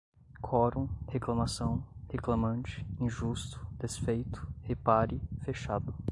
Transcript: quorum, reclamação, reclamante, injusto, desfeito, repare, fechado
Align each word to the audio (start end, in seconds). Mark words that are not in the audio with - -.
quorum, 0.41 0.89
reclamação, 1.09 1.85
reclamante, 2.09 2.83
injusto, 2.99 3.63
desfeito, 3.73 4.47
repare, 4.63 5.21
fechado 5.43 5.93